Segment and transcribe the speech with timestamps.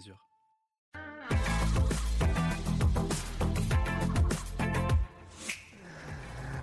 [0.00, 0.29] mesure.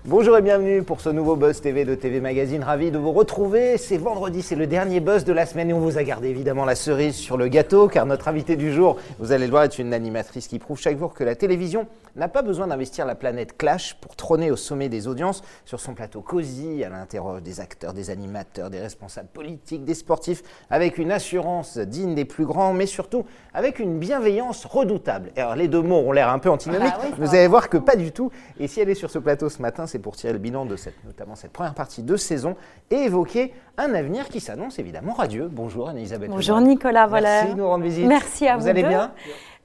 [0.09, 2.63] Bonjour et bienvenue pour ce nouveau Buzz TV de TV Magazine.
[2.63, 3.77] Ravi de vous retrouver.
[3.77, 6.63] C'est vendredi, c'est le dernier Buzz de la semaine et on vous a gardé évidemment
[6.63, 9.77] la cerise sur le gâteau car notre invité du jour, vous allez le voir, est
[9.79, 13.57] une animatrice qui prouve chaque jour que la télévision n'a pas besoin d'investir la planète
[13.57, 15.43] Clash pour trôner au sommet des audiences.
[15.65, 20.41] Sur son plateau cosy, elle interroge des acteurs, des animateurs, des responsables politiques, des sportifs
[20.69, 25.31] avec une assurance digne des plus grands mais surtout avec une bienveillance redoutable.
[25.35, 27.67] Alors les deux mots ont l'air un peu antinomiques, Ah oui, ça vous allez voir
[27.67, 28.31] que pas du tout.
[28.57, 30.75] Et si elle est sur ce plateau ce matin, c'est pour tirer le bilan de
[30.75, 32.55] cette, notamment cette première partie de saison
[32.89, 35.49] et évoquer un avenir qui s'annonce évidemment radieux.
[35.51, 36.29] Bonjour Anne-Elisabeth.
[36.29, 36.59] Bonjour.
[36.61, 37.23] Nicolas Voller.
[37.23, 38.05] Merci de nous rendre visite.
[38.05, 38.89] Merci à vous allez deux.
[38.89, 39.13] bien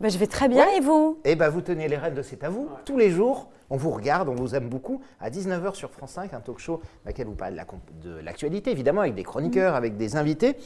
[0.01, 2.45] Ben, je vais très bien et vous Eh bien, vous tenez les rênes de C'est
[2.45, 2.69] à vous.
[2.85, 5.01] Tous les jours, on vous regarde, on vous aime beaucoup.
[5.21, 7.57] À 19h sur France 5, un talk show dans lequel vous parlez
[8.03, 10.57] de la l'actualité, évidemment, avec des chroniqueurs, avec des invités.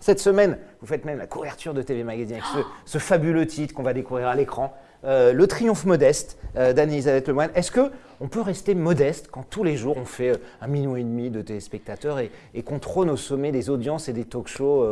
[0.00, 3.74] Cette semaine, vous faites même la couverture de TV Magazine avec ce, ce fabuleux titre
[3.74, 4.72] qu'on va découvrir à l'écran,
[5.04, 7.50] euh, Le triomphe modeste euh, d'Anne-Elisabeth Lemoine.
[7.54, 10.96] Est-ce que on peut rester modeste quand tous les jours on fait euh, un million
[10.96, 14.48] et demi de téléspectateurs et, et qu'on trône au sommet des audiences et des talk
[14.48, 14.84] shows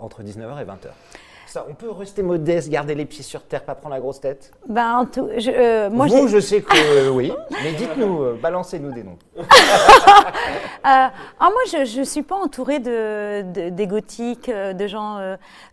[0.00, 0.90] entre 19h et 20h
[1.52, 4.52] ça, on peut rester modeste, garder les pieds sur terre, pas prendre la grosse tête
[4.66, 7.30] ben, en tout- je, euh, moi, Vous, je sais que euh, oui,
[7.62, 9.18] mais dites-nous, euh, balancez-nous des noms.
[10.84, 15.18] Ah, moi, je ne suis pas entourée de, de- des gothiques, de gens.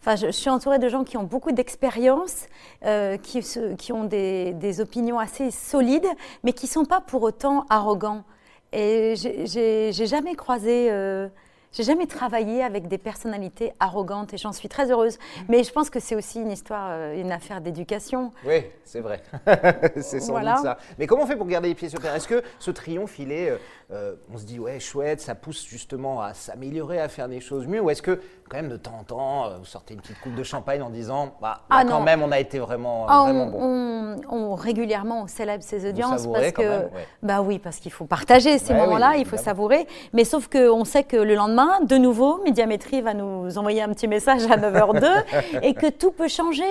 [0.01, 2.45] Enfin, je, je suis entourée de gens qui ont beaucoup d'expérience,
[3.23, 3.41] qui,
[3.77, 6.05] qui ont des, des opinions assez solides,
[6.43, 8.23] mais qui ne sont pas pour autant arrogants.
[8.71, 10.91] Et j'ai jamais croisé.
[11.71, 15.17] J'ai jamais travaillé avec des personnalités arrogantes et j'en suis très heureuse.
[15.47, 18.31] Mais je pense que c'est aussi une histoire, euh, une affaire d'éducation.
[18.45, 19.21] Oui, c'est vrai.
[20.01, 20.55] c'est sans Voilà.
[20.55, 20.77] doute ça.
[20.97, 22.15] Mais comment on fait pour garder les pieds sur terre?
[22.15, 23.57] Est-ce que ce triomphe, il est, euh,
[23.91, 27.67] euh, on se dit, ouais, chouette, ça pousse justement à s'améliorer, à faire des choses
[27.67, 27.81] mieux?
[27.81, 28.19] Ou est-ce que,
[28.49, 31.35] quand même, de temps en temps, vous sortez une petite coupe de champagne en disant,
[31.41, 34.55] bah, là, Ah, quand même, on a été vraiment, Ah, vraiment on, bon on- on-
[34.55, 37.07] régulièrement, on célèbre ses audiences parce que, même, ouais.
[37.21, 39.87] bah oui, parce qu'il faut partager ces Ouais, oui, moments-là, il faut savourer.
[40.13, 44.07] Mais sauf qu'on sait que le lendemain, de nouveau, Médiamétrie va nous envoyer un petit
[44.07, 46.63] message à 9h02 et que tout peut changer.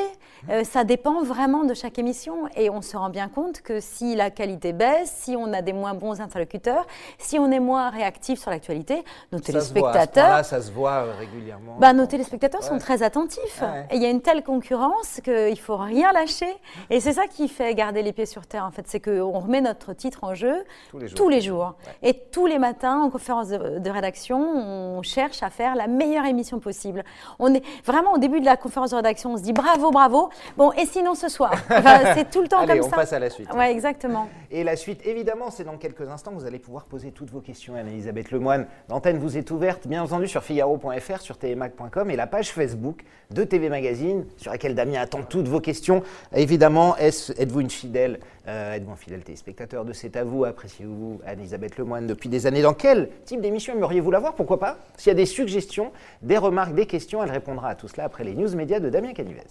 [0.51, 4.15] Euh, ça dépend vraiment de chaque émission et on se rend bien compte que si
[4.15, 6.87] la qualité baisse, si on a des moins bons interlocuteurs,
[7.19, 10.63] si on est moins réactif sur l'actualité, nos Ça se voit, à ce téléspectateurs ça
[10.63, 11.77] se voit euh, régulièrement.
[11.81, 13.61] bah, nos téléspectateurs sont très attentifs.
[13.61, 13.87] Ouais.
[13.91, 16.55] Et il y a une telle concurrence qu'il ne faut rien lâcher.
[16.89, 18.85] Et c'est ça qui fait garder les pieds sur terre, en fait.
[18.87, 21.17] C'est qu'on remet notre titre en jeu Tous les jours.
[21.17, 21.75] tous les jours.
[22.03, 26.27] Et tous les matins, en conférence de, de rédaction, on cherche à faire la meilleure
[26.27, 27.05] émission possible.
[27.39, 30.31] On est vraiment au début de la conférence de rédaction, on se dit bravo, bravo.
[30.57, 31.53] Bon, et sinon ce soir?
[31.71, 32.97] Enfin, C'est tout le temps Allez, comme on ça.
[32.97, 33.53] passe à la suite.
[33.55, 34.29] Ouais, exactement.
[34.51, 36.33] Et la suite, évidemment, c'est dans quelques instants.
[36.35, 38.67] Vous allez pouvoir poser toutes vos questions à Anne-Elisabeth Lemoine.
[38.89, 43.45] L'antenne vous est ouverte, bien entendu, sur figaro.fr, sur tvmac.com et la page Facebook de
[43.45, 46.03] TV Magazine, sur laquelle Damien attend toutes vos questions.
[46.35, 52.07] Évidemment, êtes-vous une fidèle, euh, êtes-vous fidèle téléspectateur de C'est à vous Appréciez-vous Anne-Elisabeth Lemoine
[52.07, 52.63] depuis des années?
[52.63, 54.35] Dans quel type d'émission aimeriez-vous la voir?
[54.35, 54.79] Pourquoi pas?
[54.97, 55.93] S'il y a des suggestions,
[56.23, 59.13] des remarques, des questions, elle répondra à tout cela après les news médias de Damien
[59.13, 59.43] Canivez.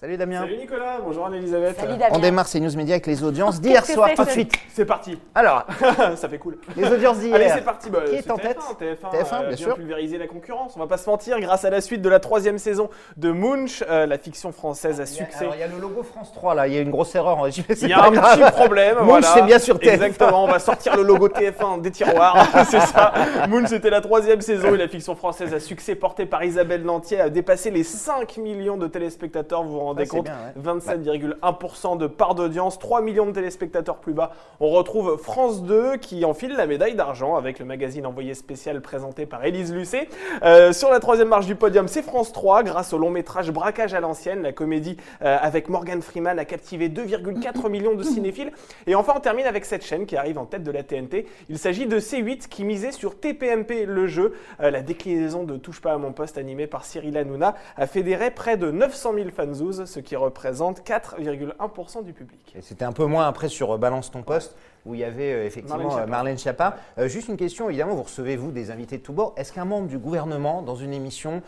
[0.00, 0.42] Salut Damien.
[0.42, 1.76] Salut Nicolas, bonjour Anne-Elisabeth.
[1.80, 4.52] Salut On démarre ces news médias avec les audiences d'hier soir tout de suite.
[4.72, 5.66] C'est parti, Alors,
[6.14, 6.56] ça fait cool.
[6.76, 7.34] les audiences d'hier.
[7.34, 7.90] Allez, c'est parti.
[7.90, 9.74] Bah, Qui est en TF1, tête TF1, TF1, euh, bien sûr.
[9.74, 10.74] pulvériser la concurrence.
[10.76, 13.82] On va pas se mentir, grâce à la suite de la troisième saison de Munch,
[13.90, 15.40] euh, la fiction française à Il y a- succès.
[15.40, 17.48] alors, il y a le logo France 3 là, il y a une grosse erreur.
[17.48, 18.38] Il y a pas un grave.
[18.40, 18.98] petit problème.
[18.98, 19.26] Munch, voilà.
[19.34, 19.94] c'est bien sur TF1.
[19.94, 22.46] Exactement, on va sortir le logo TF1 des tiroirs.
[22.70, 23.12] c'est ça.
[23.48, 27.20] Moon, c'était la troisième saison et la fiction française à succès portée par Isabelle Lantier
[27.20, 29.64] a dépassé les 5 millions de téléspectateurs.
[29.64, 30.78] Vous vous rendez Ouais, compte bien, ouais.
[30.78, 34.32] 27,1% de part d'audience, 3 millions de téléspectateurs plus bas.
[34.60, 39.26] On retrouve France 2 qui enfile la médaille d'argent avec le magazine envoyé spécial présenté
[39.26, 40.08] par Élise Lucet.
[40.42, 43.94] Euh, sur la troisième marche du podium, c'est France 3 grâce au long métrage Braquage
[43.94, 44.42] à l'ancienne.
[44.42, 48.52] La comédie euh, avec Morgan Freeman a captivé 2,4 millions de cinéphiles.
[48.86, 51.26] Et enfin, on termine avec cette chaîne qui arrive en tête de la TNT.
[51.48, 54.34] Il s'agit de C8 qui misait sur TPMP le jeu.
[54.60, 58.30] Euh, la déclinaison de Touche pas à mon poste animée par Cyril Hanouna a fédéré
[58.30, 59.30] près de 900 000
[59.86, 62.54] ce qui représente 4,1% du public.
[62.56, 64.56] Et C'était un peu moins après sur euh, Balance ton poste
[64.88, 66.10] où il y avait euh, effectivement Marlène euh, Schiappa.
[66.10, 66.76] Marlène Schiappa.
[66.98, 69.34] Euh, juste une question, évidemment, vous recevez vous des invités de tous bords.
[69.36, 71.42] Est-ce qu'un membre du gouvernement dans une émission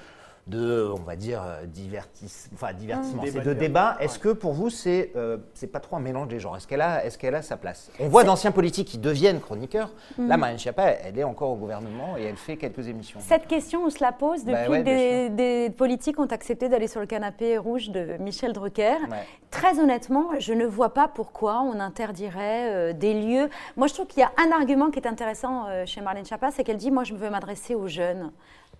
[0.46, 3.26] de, on va dire, euh, divertis- enfin, divertissement, Mmh.
[3.26, 3.96] c'est Débat de débat.
[4.00, 6.56] Est-ce que pour vous, c'est euh, c'est pas trop un mélange des genres?
[6.56, 7.90] Est-ce qu'elle a, est qu'elle a sa place?
[8.00, 9.90] On voit d'anciens politiques qui deviennent chroniqueurs.
[10.18, 13.20] Là, Marine Schiappa, elle est encore au gouvernement et elle fait quelques émissions.
[13.22, 16.68] Cette question, on se la pose Bah depuis ouais, que des, des politiques ont accepté
[16.68, 18.96] d'aller sur le canapé rouge de Michel Drucker.
[19.10, 19.26] Ouais.
[19.50, 23.48] Très honnêtement, je ne vois pas pourquoi on interdirait euh, des lieux.
[23.76, 26.50] Moi, je trouve qu'il y a un argument qui est intéressant euh, chez Marlène Schiappa,
[26.50, 28.30] c'est qu'elle dit moi, je veux m'adresser aux jeunes.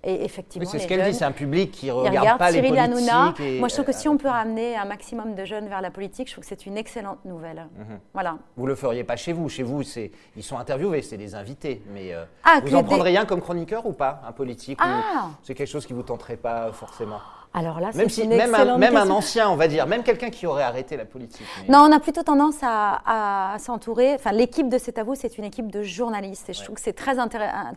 [0.02, 2.38] Et effectivement, Oui, c'est ce les qu'elle dit, c'est un public qui ils regarde regardent
[2.38, 3.10] pas les Cyril politiques.
[3.10, 3.34] Hanouna.
[3.40, 5.82] et- Moi, je trouve que si euh, on peut ramener un maximum de jeunes vers
[5.82, 7.66] la politique, je trouve que c'est une excellente nouvelle.
[7.76, 7.98] Mhm.
[8.14, 8.38] Voilà.
[8.56, 9.48] Vous le feriez pas chez vous.
[9.50, 11.82] Chez vous, c'est ils sont interviewés, c'est des invités.
[11.92, 15.28] Mais euh, Ah, vous en des- prendriez un comme chroniqueur ou pas, un politique Ah
[15.42, 17.18] C'est quelque chose qui vous tenterait pas forcément?
[17.52, 20.30] Alors là, Même c'est si, une même un, même ancien, on va dire, même quelqu'un
[20.30, 21.44] qui aurait arrêté la politique.
[21.66, 24.14] mais- Non, on a plutôt tendance à, à s'entourer.
[24.14, 26.48] Enfin, l'équipe de C'est à vous, c'est une équipe de journalistes.
[26.48, 27.24] Et je trouve que c'est très, euh,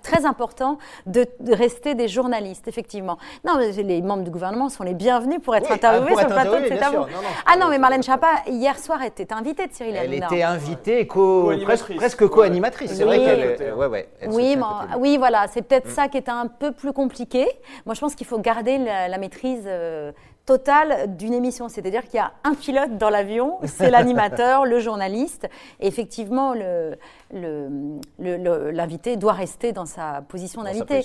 [0.04, 0.78] très important
[1.08, 3.18] de, de rester des journalistes, effectivement.
[3.44, 6.20] Non, mais les membres du gouvernement sont les bienvenus pour être Oui, interviewés ah, pour
[6.20, 6.98] sur être le plateau de C'est à vous.
[6.98, 10.28] Non, non, ah non, mais Marlène Schiappa, hier soir, était invitée de Cyril Elle Hanouna.
[10.28, 12.92] était invitée, co- presque, presque co-animatrice.
[12.94, 13.26] C'est vrai Oui.
[13.26, 13.58] qu'elle.
[13.60, 14.56] Euh, ouais, ouais, Oui,
[15.00, 15.64] oui, voilà, c'est Mm.
[15.64, 17.48] peut-être ça qui est un peu plus compliqué.
[17.88, 20.12] Moi, je pense qu'il faut garder la, la maîtrise euh,
[20.46, 21.70] totale d'une émission.
[21.70, 25.48] C'est-à-dire qu'il y a un pilote dans l'avion, c'est l'animateur, le journaliste.
[25.80, 26.98] Et effectivement, le-
[27.32, 30.96] le- le- le- l'invité doit rester dans sa position d'invité.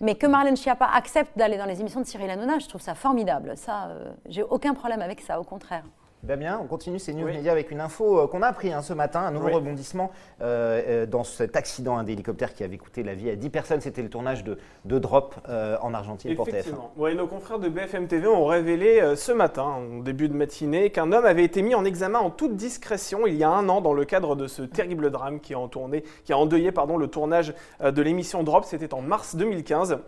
[0.00, 2.94] Mais que Marlène Schiappa accepte d'aller dans les émissions de Cyril Hanouna, je trouve ça
[2.94, 3.54] formidable.
[3.56, 5.84] Ça, euh, j'ai aucun problème avec ça, au contraire.
[6.24, 7.32] Damien, on continue ces news Oui.
[7.34, 9.52] médias avec une info euh, qu'on a appris hein, ce matin, un nouveau Oui.
[9.54, 10.10] rebondissement
[10.40, 13.80] euh, euh, dans cet accident hein, d'hélicoptère qui avait coûté la vie à 10 personnes.
[13.82, 14.56] C'était le tournage de,
[14.86, 16.50] de Drop euh, en Argentine pour TF1.
[16.50, 16.92] Effectivement.
[16.96, 20.88] Ouais, nos confrères de BFM TV ont révélé euh, ce matin, en début de matinée,
[20.90, 23.82] qu'un homme avait été mis en examen en toute discrétion il y a un an
[23.82, 27.06] dans le cadre de ce terrible drame qui a, entourné, qui a endeuillé pardon, le
[27.08, 27.52] tournage
[27.84, 28.64] de l'émission Drop.
[28.64, 29.98] C'était en mars 2015.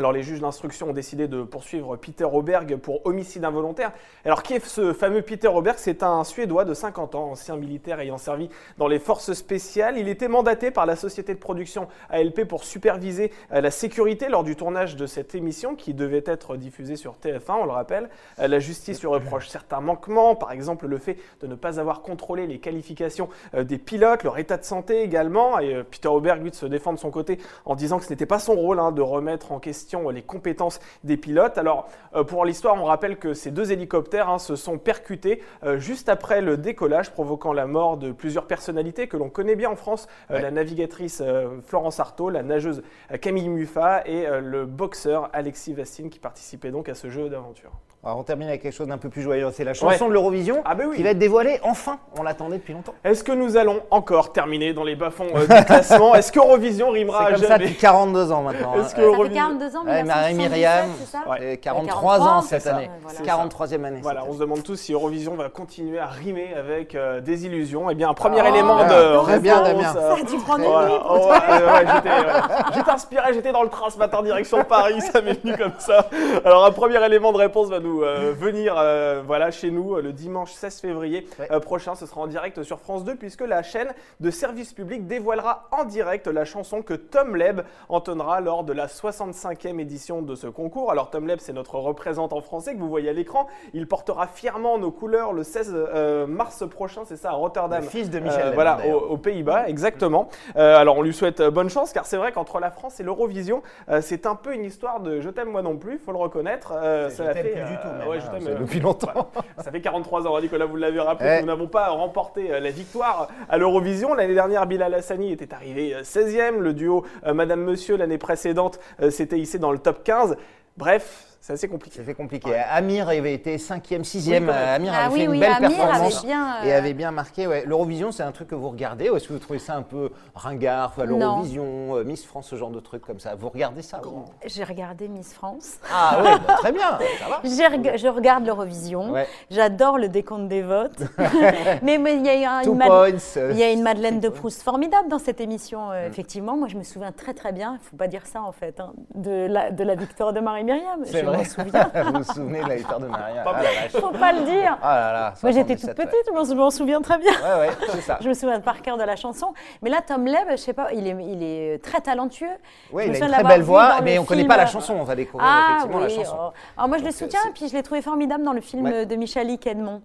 [0.00, 3.92] Alors les juges d'instruction ont décidé de poursuivre Peter Oberg pour homicide involontaire.
[4.24, 5.76] Alors qui est ce fameux Peter Oberg?
[5.76, 8.48] C'est un Suédois de 50 ans, ancien militaire ayant servi
[8.78, 9.98] dans les forces spéciales.
[9.98, 14.42] Il était mandaté par la société de production ALP pour superviser euh, la sécurité lors
[14.42, 18.08] du tournage de cette émission qui devait être diffusée sur TF1, on le rappelle.
[18.38, 22.00] Euh, La justice lui reproche certains manquements, par exemple le fait de ne pas avoir
[22.00, 25.58] contrôlé les qualifications euh, des pilotes, leur état de santé également.
[25.58, 28.38] Et Peter Oberg, lui, se défend de son côté en disant que ce n'était pas
[28.38, 31.58] son rôle hein, de remettre en question les compétences des pilotes.
[31.58, 35.78] Alors, euh, pour l'histoire, on rappelle que ces deux hélicoptères hein, se sont percutés euh,
[35.78, 39.76] juste après le décollage, provoquant la mort de plusieurs personnalités que l'on connaît bien en
[39.76, 40.42] France, euh, Ouais.
[40.42, 42.82] la navigatrice euh, Florence Artaud, la nageuse
[43.12, 47.28] euh, Camille Muffat et euh, le boxeur Alexis Vastine qui participait donc à ce jeu
[47.28, 47.72] d'aventure.
[48.02, 49.46] Alors on termine avec quelque chose d'un peu plus joyeux.
[49.52, 50.08] C'est la chanson Ouais.
[50.08, 50.96] de l'Eurovision Ah ben oui.
[50.96, 51.60] qui va être dévoilée.
[51.62, 52.94] Enfin, on l'attendait depuis longtemps.
[53.04, 56.98] Est-ce que nous allons encore terminer dans les bas-fonds euh, du classement Est-ce qu'Eurovision C'est
[56.98, 58.72] rimera à comme ça jamais depuis 42 ans maintenant.
[58.72, 58.82] Est-ce hein.
[58.84, 61.38] que Ça fait Eurovision- 42 ans, Ouais, 1977, Marie-Myriam, c'est ça Ouais.
[61.42, 62.90] Euh, 43 43 ans c'est cette année.
[63.02, 63.18] Voilà.
[63.18, 63.36] C'est ça.
[63.76, 64.00] 43e année.
[64.02, 67.90] Voilà, on se demande tous si Eurovision va continuer à rimer avec euh, des illusions.
[67.90, 69.94] Eh bien, un premier Ah, élément de Très bien, réponse, Damien.
[69.98, 72.72] euh, Ça a dû prendre une Oh, ouais.
[72.74, 76.06] J'étais inspiré, j'étais dans le train ce matin direction Paris, ça m'est venu comme ça.
[76.46, 80.02] Alors un premier élément de réponse va nous euh, venir euh, voilà, chez nous euh,
[80.02, 81.60] le dimanche 16 février Ouais.
[81.60, 81.94] prochain.
[81.94, 83.88] Ce sera en direct sur France 2 puisque la chaîne
[84.20, 88.86] de service public dévoilera en direct la chanson que Tom Leb entonnera lors de la
[88.86, 90.90] 65e édition de ce concours.
[90.90, 93.46] Alors Tom Leb, c'est notre représentant français que vous voyez à l'écran.
[93.74, 97.82] Il portera fièrement nos couleurs le 16 euh, mars prochain, c'est ça, à Rotterdam.
[97.82, 100.28] Le fils de Michel Leb, voilà, aux, aux Pays-Bas, exactement.
[100.54, 103.62] Alors on lui souhaite bonne chance, car c'est vrai qu'entre la France et l'Eurovision,
[104.00, 106.72] c'est un peu une histoire de je t'aime moi non plus, faut le reconnaître.
[106.74, 109.30] Euh, ça a fait, euh, tout, même, ouais, hein, je t'aime, c'est euh, depuis longtemps.
[109.58, 112.70] ça fait 43 ans, Nicolas, vous l'avez rappelé, que nous n'avons pas remporté euh, la
[112.70, 114.14] victoire à l'Eurovision.
[114.14, 116.58] L'année dernière, Bilal Hassani était arrivé euh, 16e.
[116.58, 120.36] Le duo euh, Madame Monsieur, l'année précédente, euh, s'était hissé dans le top 15.
[120.76, 121.96] Bref, c'est assez compliqué.
[122.00, 122.54] C'était compliqué.
[122.70, 124.28] Amir avait été 5e, 6e.
[124.28, 124.50] Oui, quand même.
[124.50, 126.18] Amir Ah avait oui, fait une oui, belle Amir performance.
[126.18, 127.46] avait bien, euh, Et avait bien marqué.
[127.46, 127.64] Ouais.
[127.66, 130.10] L'Eurovision, c'est un truc que vous regardez ou est-ce que vous trouvez ça un peu
[130.34, 130.92] ringard.
[131.04, 133.34] L'Eurovision, euh, Miss France, ce genre de trucs comme ça.
[133.34, 134.00] Vous regardez ça
[134.44, 135.78] J'ai regardé Miss France.
[135.92, 137.40] Ah oui, bah, très bien, ça va.
[137.70, 139.10] Reg- je regarde l'Eurovision.
[139.12, 139.26] Ouais.
[139.50, 141.02] J'adore le décompte des votes.
[141.82, 143.08] mais il y a un- une, Mad- points.
[143.38, 145.90] euh, il y a une Madeleine de Proust formidable dans cette émission.
[145.90, 148.42] euh, Effectivement, moi je me souviens très très bien, il ne faut pas dire ça
[148.42, 151.04] en fait, hein, de, la, de la victoire de Marie-Myriam.
[151.06, 151.38] Je vrai.
[151.38, 151.90] m'en souviens.
[152.04, 153.92] vous vous souvenez de la victoire de Maria Pas Ah, la vache.
[154.00, 154.78] faut pas le dire.
[154.82, 155.34] Ah là là.
[155.42, 157.32] Moi j'étais toute 77, petite, je m'en- je m'en souviens très bien.
[157.32, 158.18] Ouais, ouais, c'est ça.
[158.22, 159.52] Je me souviens par cœur de la chanson.
[159.82, 162.46] Mais là, Tom Leb, je sais pas, il est, il est très talentueux.
[162.92, 164.66] Oui, il a une très belle voix, mais on ne connaît film, pas la euh,
[164.66, 164.94] chanson.
[165.00, 166.16] On va découvrir Ah effectivement oui.
[166.16, 166.36] la chanson.
[166.38, 166.50] oh.
[166.76, 169.06] Alors moi je le Donc, soutiens, puis je l'ai trouvé formidable dans le film Ouais.
[169.06, 170.02] de Michalik Edmond.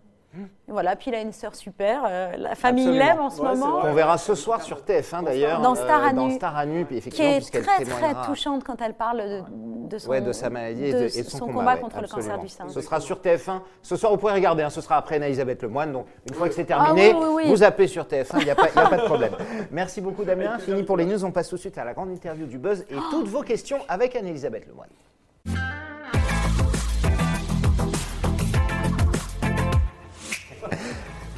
[0.68, 2.04] Voilà, puis il a une sœur super.
[2.08, 3.80] euh, la famille l'aime en ce Ouais, moment.
[3.84, 5.62] On verra ce soir sur TF1 d'ailleurs.
[5.62, 6.36] Dans Star à dans nu.
[6.36, 9.42] Star à nu, puis Qui effectivement, est puisqu'elle très très touchante quand elle parle de,
[9.90, 12.38] de son, Ouais, de sa maladie et de, et son, combat, ouais, contre le cancer
[12.40, 12.68] du sein.
[12.70, 13.62] Ce sera sur TF1.
[13.82, 14.64] Ce soir, vous pourrez regarder.
[14.64, 15.92] hein, ce sera après Anne-Elisabeth Lemoine.
[15.92, 17.50] Donc, une fois que c'est Ah terminé, oui, oui, oui.
[17.50, 18.40] vous appelez sur TF1.
[18.40, 19.34] Il n'y a, pas- a de problème.
[19.72, 20.58] Merci beaucoup, Damien.
[20.60, 21.24] Fini pour les news.
[21.24, 23.78] On passe tout de suite à la grande interview du Buzz et toutes vos questions
[23.88, 24.90] avec Anne-Elisabeth Lemoine.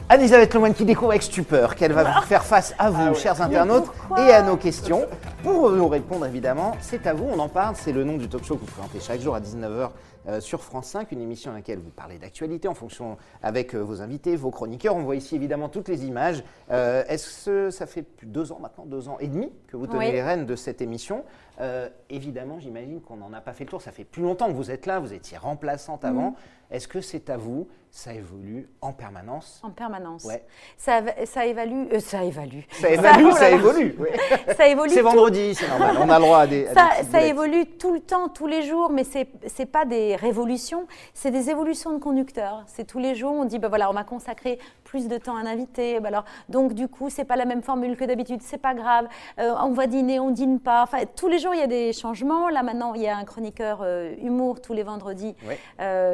[0.10, 3.88] Anne-Elisabeth Lemoine qui découvre avec stupeur qu'elle va faire face à vous, chers internautes,
[4.18, 5.06] et à nos questions.
[5.44, 7.76] Pour nous répondre, évidemment, c'est à vous, on en parle.
[7.76, 9.90] C'est le nom du talk show que vous présentez chaque jour à 19h
[10.30, 13.80] euh, sur France 5, une émission dans laquelle vous parlez d'actualité en fonction avec euh,
[13.80, 14.96] vos invités, vos chroniqueurs.
[14.96, 16.42] On voit ici évidemment toutes les images.
[16.72, 19.76] Euh, Est-ce que ça fait plus de deux ans maintenant, deux ans et demi que
[19.76, 20.12] vous tenez Oui.
[20.14, 21.24] les rênes de cette émission?
[21.60, 23.82] Euh, Évidemment, j'imagine qu'on n'en a pas fait le tour.
[23.82, 26.36] Ça fait plus longtemps que vous êtes là, vous étiez remplaçante avant.
[26.72, 30.24] Est-ce que c'est à vous Ça évolue en permanence En permanence.
[30.26, 30.44] Ouais.
[30.78, 31.88] Ça, va- ça évalue.
[31.94, 32.60] euh, ça évalue.
[32.72, 33.56] Ça évolue, oh là ça là.
[33.56, 33.96] évolue.
[34.00, 34.08] oui.
[34.58, 34.90] Ça évolue.
[34.94, 35.98] C'est vendredi, c'est normal.
[36.00, 36.68] On a le droit à des.
[36.68, 40.16] à Ça, ça évolue tout le temps, tous les jours, mais c'est c'est pas des
[40.16, 42.64] révolutions, c'est des évolutions de conducteurs.
[42.68, 45.40] C'est tous les jours, on dit bah voilà, on m'a consacré plus de temps à
[45.42, 48.58] un invité, bah alors donc du coup c'est pas la même formule que d'habitude, c'est
[48.62, 49.08] pas grave.
[49.40, 50.84] Euh, on va dîner, on dîne pas.
[50.84, 52.50] Enfin tous les jours il y a des changements.
[52.50, 55.36] Là maintenant il y a un chroniqueur euh, humour tous les vendredis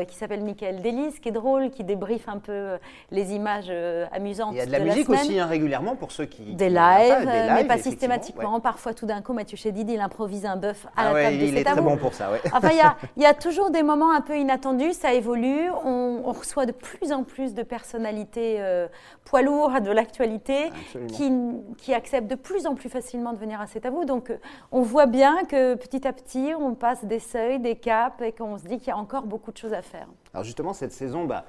[0.07, 2.77] qui s'appelle Michael Delis, qui est drôle, qui débriefe un peu euh,
[3.11, 4.53] les images euh, amusantes.
[4.53, 6.43] Il y a de la de musique aussi hein, régulièrement pour ceux qui.
[6.43, 8.55] Des qui lives, pas, des euh, mais pas systématiquement.
[8.55, 8.61] ouais.
[8.61, 11.37] Parfois, tout d'un coup, Mathieu Chédid, il improvise un bœuf à Ah la ouais, table
[11.37, 12.41] de il est très bon pour ça, ouais.
[12.53, 15.69] Enfin, il y a, il y a toujours des moments un peu inattendus, ça évolue.
[15.85, 18.87] On, on reçoit de plus en plus de personnalités euh,
[19.25, 20.71] poids lourds de l'actualité
[21.07, 21.31] qui,
[21.77, 24.05] qui acceptent de plus en plus facilement de venir à C'est à vous.
[24.05, 24.31] Donc,
[24.71, 28.57] on voit bien que petit à petit, on passe des seuils, des caps et qu'on
[28.57, 30.07] se dit qu'il y a encore beaucoup de choses à faire.
[30.33, 31.45] Alors justement, cette saison, bah,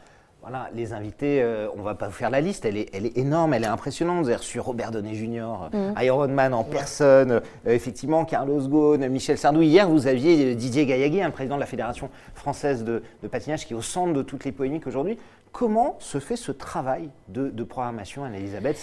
[0.46, 3.16] voilà, les invités, euh, on va pas vous faire la liste, elle est, elle est
[3.16, 4.18] énorme, elle est impressionnante.
[4.22, 6.02] Vous avez reçu Robert Downey Jr., euh, Mm.
[6.02, 9.62] Iron Man en personne, euh, effectivement Carlos Ghosn, Michel Sardou.
[9.62, 13.66] Hier, vous aviez euh, Didier Gaillaguet, un président de la Fédération française de, de patinage,
[13.66, 15.18] qui est au centre de toutes les polémiques aujourd'hui.
[15.52, 18.76] Comment se fait ce travail de, de programmation, Anne-Elisabeth?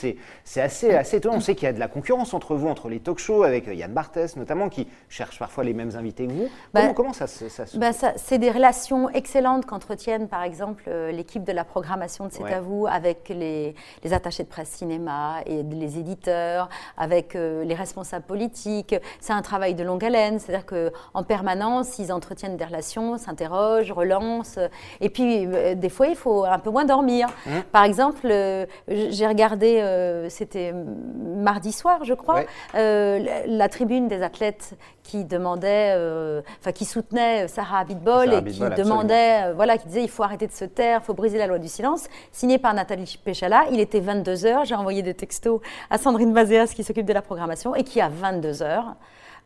[0.45, 1.35] C'est assez, assez étonnant.
[1.35, 3.73] On sait qu'il y a de la concurrence entre vous, entre les talk-shows, avec euh,
[3.73, 6.47] Yann Barthès notamment, qui cherche parfois les mêmes invités que vous.
[6.73, 10.83] Bah, comment, comment ça, se- ça se ça- c'est des relations excellentes qu'entretiennent, par exemple,
[10.87, 12.53] euh, l'équipe de la programmation de C'est Ouais.
[12.53, 17.75] à vous avec les, les attachés de presse cinéma et les éditeurs, avec euh, les
[17.75, 18.95] responsables politiques.
[19.19, 24.59] C'est un travail de longue haleine, c'est-à-dire qu'en permanence, ils entretiennent des relations, s'interrogent, relancent.
[24.99, 27.27] Et puis, euh, des fois, il faut un peu moins dormir.
[27.47, 32.41] Hein Par exemple, euh, j'ai regardé, c'était mardi soir, je crois,
[32.73, 33.19] Ouais.
[33.19, 38.43] la, la tribune des athlètes qui demandait, euh, enfin qui soutenait Sarah Abitbol Sarah et
[38.43, 41.13] qui Abitbol, demandait, euh, voilà, qui disait il faut arrêter de se taire, il faut
[41.13, 43.65] briser la loi du silence, signé par Nathalie Péchala.
[43.71, 47.21] Il était 22 h j'ai envoyé des textos à Sandrine Bazéas qui s'occupe de la
[47.21, 48.83] programmation et qui à 22 h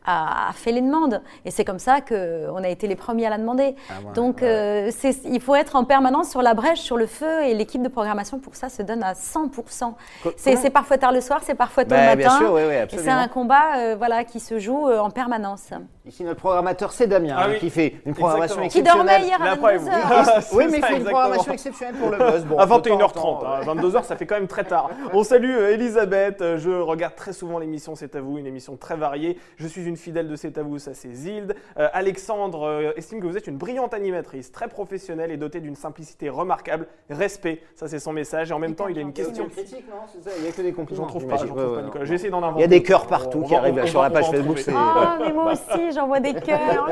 [0.05, 1.21] a, fait les demandes.
[1.45, 3.75] Et c'est comme ça qu'on a été les premiers à la demander.
[3.89, 4.91] Ah ouais, Donc ouais, ouais.
[5.09, 7.89] euh, il faut être en permanence sur la brèche, sur le feu, et l'équipe de
[7.89, 9.93] programmation pour ça se donne à 100%.
[10.23, 12.37] Co- C'est parfois tard le soir, c'est parfois tôt Bah, le bien matin.
[12.39, 13.05] sûr, oui, oui, Et absolument.
[13.11, 15.69] c'est un combat euh, voilà, qui se joue euh, en permanence.
[16.07, 18.69] Ici, notre programmateur, c'est Damien, Ah hein, oui, qui fait une programmation exactement.
[18.69, 19.21] Qui exceptionnelle.
[19.21, 19.85] dormait hier à La preuve.
[19.85, 19.89] 22h.
[19.91, 21.03] Ah, Oui, mais il fait une exactement.
[21.09, 22.45] programmation exceptionnelle pour le buzz.
[22.45, 24.91] Bon, à de temps en 21h30, temps, hein, 22h, ça fait quand même très tard.
[25.13, 28.77] On salue euh, Elisabeth, euh, je regarde très souvent l'émission C'est à vous, une émission
[28.77, 29.39] très variée.
[29.57, 31.55] Je suis une fidèle de C'est à vous, ça c'est Zilde.
[31.79, 35.75] Euh, Alexandre euh, estime que vous êtes une brillante animatrice, très professionnelle et dotée d'une
[35.75, 36.85] simplicité remarquable.
[37.09, 38.51] Respect, ça c'est son message.
[38.51, 39.45] Et en même temps, il a une Il y a question.
[39.45, 41.01] aucune critique, non ça, Il n'y a que des compliments.
[41.01, 42.05] J'en trouve pas, j'en trouve pas, Nicolas.
[42.05, 42.59] J'ai essayé d'en inventer.
[42.59, 44.59] Il y a des cœurs partout qui arrivent sur la page Facebook.
[44.75, 46.89] Ah, mais moi aussi, j'envoie des cœurs.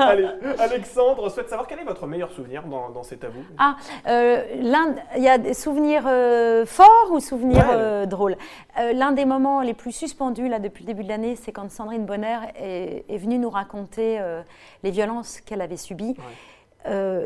[0.00, 0.26] Allez,
[0.58, 2.86] Alexandre souhaite savoir quel est votre meilleur souvenir dans,
[3.22, 3.44] à vous.
[3.58, 3.76] Ah,
[4.08, 7.74] euh, l'un, il y a des souvenirs euh, forts ou souvenirs Ouais.
[7.74, 8.36] euh, drôles?
[8.92, 12.04] L'un des moments les plus suspendus là depuis le début de l'année, c'est quand Sandrine
[12.04, 14.20] Bonner est, est venue nous raconter
[14.82, 16.14] les violences qu'elle avait subies.
[16.88, 17.25] Euh,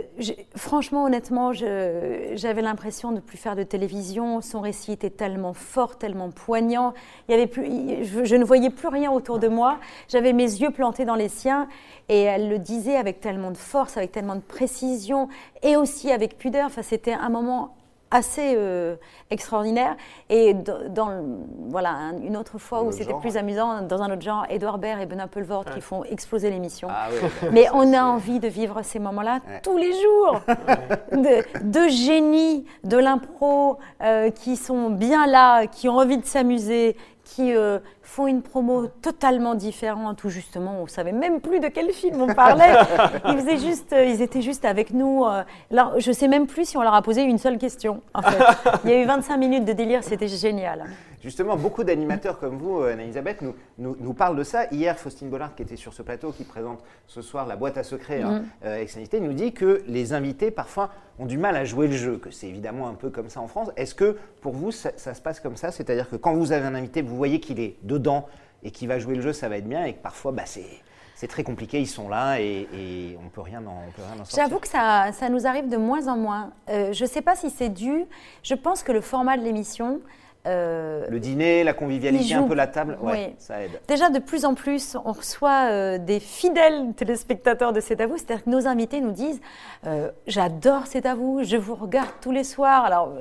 [0.56, 4.40] franchement, honnêtement, j'avais l'impression de plus faire de télévision.
[4.40, 6.94] Son récit était tellement fort, tellement poignant.
[7.28, 9.78] Il y avait plus, je, je ne voyais plus rien autour de moi.
[10.08, 11.68] J'avais mes yeux plantés dans les siens
[12.08, 15.28] et elle le disait avec tellement de force, avec tellement de précision
[15.62, 16.66] et aussi avec pudeur.
[16.66, 17.74] Enfin, c'était un moment
[18.10, 18.96] assez euh,
[19.30, 19.96] extraordinaire.
[20.28, 21.22] Et dans le-
[21.68, 25.00] voilà, un- une autre fois où c'était plus amusant, dans un autre genre, Edouard Baird
[25.00, 26.88] et Benoît Pelvort qui font exploser l'émission.
[26.90, 29.60] Ah bah, Mais on a envie de vivre ces moments-là Ouais.
[29.62, 30.40] tous les jours.
[31.12, 36.96] de, de génies de l'impro euh, qui sont bien là, qui ont envie de s'amuser,
[37.34, 41.92] qui euh, font une promo totalement différente, où justement on savait même plus de quel
[41.92, 42.74] film on parlait.
[43.26, 45.24] ils, faisaient juste, euh, ils étaient juste avec nous.
[45.24, 45.42] euh.
[45.70, 48.02] Alors, je sais même plus si on leur a posé une seule question.
[48.14, 48.38] En fait.
[48.84, 50.86] Il y a eu 25 minutes de délire, c'était génial.
[51.20, 54.64] Justement, beaucoup d'animateurs comme vous, euh, Anna-Elisabeth, nous, nous, nous parlent de ça.
[54.72, 57.82] Hier, Faustine Bollard, qui était sur ce plateau, qui présente ce soir la boîte à
[57.82, 61.66] secrets hein, euh, avec Sanité, nous dit que les invités, parfois, ont du mal à
[61.66, 63.68] jouer le jeu, que c'est évidemment un peu comme ça en France.
[63.76, 65.70] Est-ce que, pour vous, ça, ça se passe comme ça?
[65.70, 68.26] C'est-à-dire que quand vous avez un invité, vous voyez qu'il est dedans
[68.62, 70.64] et qu'il va jouer le jeu, ça va être bien, et que parfois, bah, c'est...
[71.16, 74.00] C'est très compliqué, ils sont là et, et on ne peut rien en, on peut
[74.00, 74.42] rien en sortir.
[74.42, 76.50] J'avoue que ça, ça nous arrive de moins en moins.
[76.70, 78.06] Euh, je ne sais pas si c'est dû.
[78.42, 80.00] Je pense que le format de l'émission.
[80.46, 83.34] Euh, Le dîner, la convivialité, un peu la table, ouais, oui.
[83.38, 83.78] ça aide.
[83.88, 88.16] Déjà, de plus en plus, on reçoit euh, des fidèles téléspectateurs de C'est à vous.
[88.16, 89.40] C'est-à-dire que nos invités nous disent
[89.86, 92.84] euh, J'adore C'est à vous, je vous regarde tous les soirs.
[92.84, 93.12] Alors,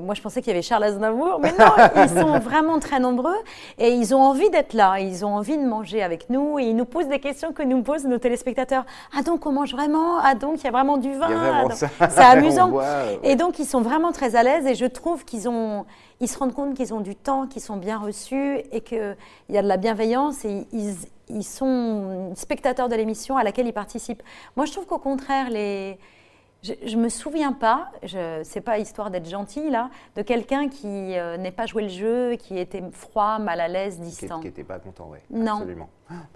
[0.00, 1.66] moi, je pensais qu'il y avait Charles Aznavour, mais non,
[2.02, 3.36] ils sont vraiment très nombreux
[3.78, 4.98] et ils ont envie d'être là.
[5.00, 7.82] Ils ont envie de manger avec nous et ils nous posent des questions que nous
[7.82, 8.84] posent nos téléspectateurs.
[9.16, 10.18] Ah, donc, on mange vraiment?
[10.22, 11.28] Ah, donc, il y a vraiment du vin?
[11.30, 12.08] Ah.
[12.08, 12.68] C'est amusant.
[12.68, 12.84] Voit,
[13.22, 15.84] Et donc, ils sont vraiment très à l'aise et je trouve qu'ils ont,
[16.20, 19.16] ils se rendent compte qu'ils ont du temps, qu'ils sont bien reçus et qu'il
[19.50, 20.94] y a de la bienveillance et ils,
[21.28, 24.22] ils sont spectateurs de l'émission à laquelle ils participent.
[24.56, 25.98] Moi, je trouve qu'au contraire, les.
[26.62, 30.86] Je, je me souviens pas, je c'est pas histoire d'être gentil là, de quelqu'un qui
[31.16, 34.40] euh, n'ait pas joué le jeu, qui était froid, mal à l'aise, qui distant.
[34.40, 35.18] n'était pas content, oui.
[35.30, 35.56] Non.
[35.56, 35.88] Absolument.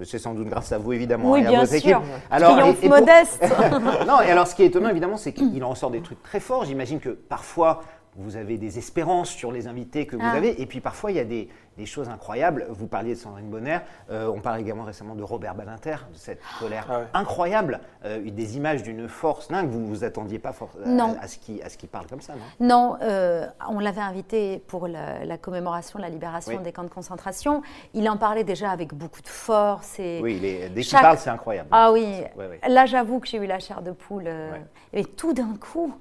[0.04, 1.32] C'est sans doute grâce à vous, évidemment.
[1.32, 1.98] Oui, et à bien votre sûr.
[1.98, 2.12] équipe.
[2.30, 3.42] Alors, et- Triomphe et pour- modeste.
[4.06, 6.38] non, et alors ce qui est étonnant, évidemment, c'est qu'il en ressort des trucs très
[6.38, 6.64] forts.
[6.66, 7.80] J'imagine que parfois,
[8.16, 10.32] vous avez des espérances sur les invités que vous Ah.
[10.32, 11.48] avez, et puis parfois, il y a des,
[11.78, 12.66] des choses incroyables.
[12.70, 13.78] Vous parliez de Sandrine Bonner,
[14.10, 17.04] euh, on parle également récemment de Robert Badinter, de cette colère Ah ouais.
[17.14, 19.68] incroyable, euh, des images d'une force dingue.
[19.70, 21.16] Vous vous attendiez pas for- à- Non.
[21.20, 22.66] à, ce qu'il à ce qu'il parle comme ça, non?
[22.66, 26.62] Non, euh, on l'avait invité pour la, la commémoration de la libération Oui.
[26.64, 27.62] des camps de concentration.
[27.94, 29.98] Il en parlait déjà avec beaucoup de force.
[30.00, 30.18] Et...
[30.20, 31.68] Oui, il est- dès qu'il Chaque- parle, c'est incroyable.
[31.70, 32.60] Ah oui, Ouais, ouais.
[32.68, 34.24] là j'avoue que j'ai eu la chair de poule.
[34.26, 34.64] euh, Ouais.
[34.92, 35.94] Et tout d'un coup,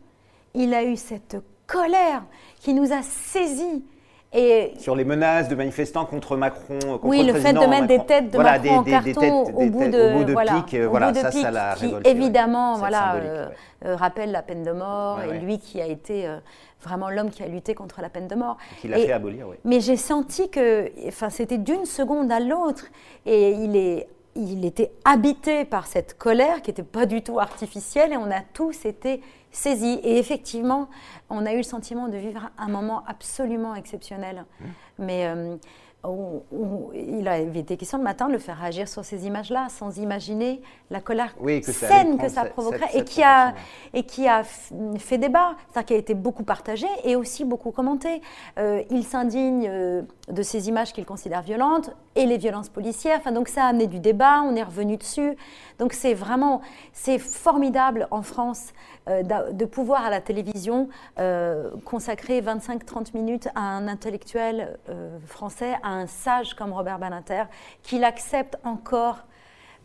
[0.55, 1.37] il a eu cette
[1.69, 2.23] colère
[2.61, 3.83] qui nous a saisis.
[4.31, 7.99] Et Sur les menaces de manifestants contre Macron, contre oui, le fait de mettre des
[8.05, 10.73] têtes de Voilà, Macron en des- têtes- au, bout de, au bout de voilà, pique,
[10.75, 12.01] euh, au voilà, bout de ça, ça pique, l'a qui ouais.
[12.05, 13.53] évidemment voilà, euh, ouais.
[13.87, 16.37] euh, rappelle la peine de mort Ouais, et lui qui a été euh,
[16.83, 18.57] vraiment l'homme qui a lutté contre la peine de mort.
[18.81, 19.55] Qu'il a Et- fait abolir, oui.
[19.63, 22.85] mais j'ai senti que, enfin, c'était d'une seconde à l'autre,
[23.25, 28.13] et il est, il était habité par cette colère qui n'était pas du tout artificielle,
[28.13, 29.99] et on a tous été saisis.
[30.03, 30.87] Et effectivement,
[31.29, 34.45] on a eu le sentiment de vivre un moment absolument exceptionnel.
[34.59, 34.65] Mmh.
[34.99, 35.55] Mais euh,
[36.03, 39.67] on- on- il avait été question le matin de le faire réagir sur ces images-là,
[39.69, 43.65] sans imaginer la colère Oui, que saine que ça provoquerait, cette- et qui a proportion,
[43.93, 47.71] et qui a f- fait débat, c'est-à-dire qui a été beaucoup partagé et aussi beaucoup
[47.71, 48.21] commenté.
[48.57, 53.17] Euh, il s'indigne euh, de ces images qu'il considère violentes et les violences policières.
[53.19, 55.35] Enfin, donc ça a amené du débat, on est revenu dessus.
[55.79, 56.61] Donc c'est vraiment,
[56.93, 58.67] c'est formidable en France
[59.09, 60.87] de pouvoir à la télévision
[61.19, 67.43] euh, consacrer 25-30 minutes à un intellectuel euh, français, à un sage comme Robert Badinter,
[67.83, 69.25] qu'il accepte encore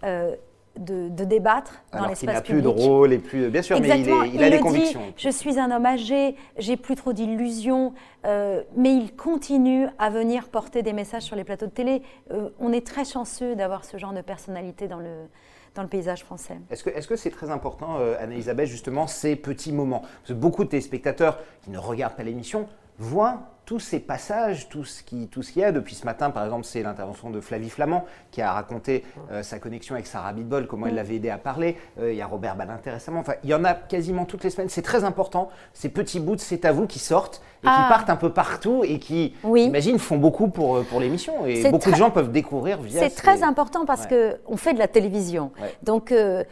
[0.04, 0.34] euh,
[0.76, 2.64] de, de débattre dans Alors qu'il l'espace n'a plus public.
[2.76, 3.48] de rôle et plus.
[3.48, 4.20] Bien sûr, Exactement.
[4.22, 5.00] mais il, est- il a des convictions.
[5.00, 7.94] Dit, je suis un homme âgé, j'ai plus trop d'illusions,
[8.26, 12.02] euh, mais il continue à venir porter des messages sur les plateaux de télé.
[12.32, 15.28] Euh, on est très chanceux d'avoir ce genre de personnalité dans le,
[15.74, 16.58] dans le paysage français.
[16.70, 20.00] Est-ce que c'est très important, euh, Anne-Elisabeth, justement, ces petits moments?
[20.00, 24.84] Parce que beaucoup de téléspectateurs qui ne regardent pas l'émission voient tous ces passages, tout
[24.84, 25.72] ce qui- tout ce qu'il y a.
[25.72, 29.58] Depuis ce matin, par exemple, c'est l'intervention de Flavie Flamand qui a raconté euh, sa
[29.58, 31.76] connexion avec Sarah Bidbol, comment elle l'avait aidé à parler.
[31.98, 33.20] Euh, il y a Robert Badinter récemment.
[33.20, 34.68] Enfin, il y en a quasiment toutes les semaines.
[34.68, 37.84] C'est très important, ces petits bouts de C'est à vous qui sortent et Ah.
[37.84, 39.64] qui partent un peu partout et qui, Oui.
[39.64, 41.46] j'imagine, font beaucoup pour, euh, pour l'émission.
[41.46, 44.36] Et beaucoup de gens peuvent découvrir via C'est ces- très important parce Ouais.
[44.46, 45.52] qu'on fait de la télévision.
[45.62, 45.74] Ouais.
[45.82, 46.44] Donc, euh,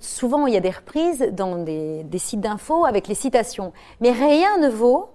[0.00, 3.72] souvent, il y a des reprises dans des, des sites d'infos avec les citations.
[4.00, 5.10] Mais rien ne vaut.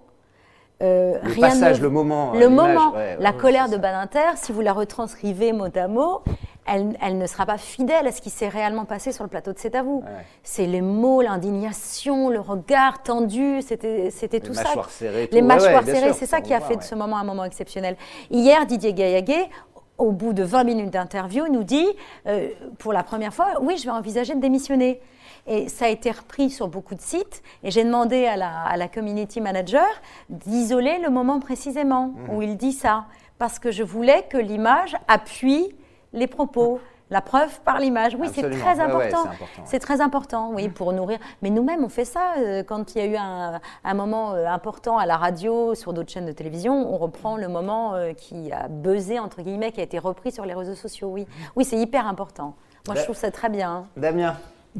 [0.81, 3.77] Euh, Le rien passage, ne- le moment, Le l'image, moment, ouais, la ouais, colère de.
[3.77, 6.21] Badinter, si vous la retranscrivez mot à mot,
[6.65, 9.51] elle, elle ne sera pas fidèle à ce qui s'est réellement passé sur le plateau
[9.53, 10.03] de C'est à vous.
[10.05, 10.25] Ouais.
[10.43, 14.63] C'est les mots, l'indignation, le regard tendu, c'était Les tout ça.
[14.63, 15.35] mâchoires serrées, tout.
[15.35, 17.95] Les mâchoires serrées, sûr, c'est ça, qui a fait de ce moment un moment exceptionnel.
[18.29, 19.49] Hier, Didier Gaillaguet,
[19.97, 21.87] au bout de 20 minutes d'interview, nous dit,
[22.27, 25.01] euh, pour la première fois, oui, je vais envisager de démissionner.
[25.47, 27.41] Et ça a été repris sur beaucoup de sites.
[27.63, 29.85] Et j'ai demandé à la, à la community manager
[30.29, 32.29] d'isoler le moment précisément Mmh.
[32.33, 33.05] où il dit ça.
[33.37, 35.75] Parce que je voulais que l'image appuie
[36.13, 36.79] les propos.
[37.11, 38.15] La preuve par l'image.
[38.19, 39.23] Oui, c'est très Ouais, ouais, important.
[39.23, 39.49] c'est ouais.
[39.65, 41.17] C'est très important, oui, pour nourrir.
[41.41, 42.33] Mais nous-mêmes, on fait ça.
[42.37, 45.91] euh, Quand il y a eu un, un moment euh, important à la radio, sur
[45.93, 49.79] d'autres chaînes de télévision, on reprend le moment euh, qui a buzzé, entre guillemets, qui
[49.79, 51.07] a été repris sur les réseaux sociaux.
[51.07, 51.25] Oui,
[51.55, 52.53] oui c'est hyper important.
[52.85, 53.87] Moi, je trouve ça très bien.
[53.97, 54.35] Damien,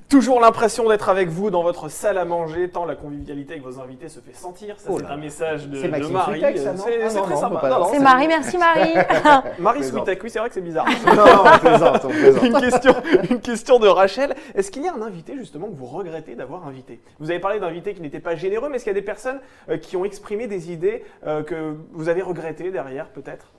[0.07, 3.79] Toujours l'impression d'être avec vous dans votre salle à manger, tant la convivialité avec vos
[3.79, 4.79] invités se fait sentir.
[4.79, 6.41] Ça, Oh c'est un message de, Marie.
[6.41, 7.69] Non C'est Ah non, très non, sympa.
[7.69, 8.93] Non, non, C'est Marie, merci Marie.
[9.59, 9.83] Marie.
[9.83, 10.85] Switek, oui, c'est vrai que c'est bizarre.
[11.05, 11.23] non,
[11.55, 12.43] on plaisante, on plaisante.
[12.43, 12.93] une, question,
[13.29, 14.35] une question de Rachel.
[14.55, 17.01] Est-ce qu'il y a un invité justement que vous regrettez d'avoir invité?
[17.19, 19.39] Vous avez parlé d'invités qui n'étaient pas généreux, mais est-ce qu'il y a des personnes
[19.69, 23.51] euh, qui ont exprimé des idées euh, que vous avez regrettées derrière peut-être?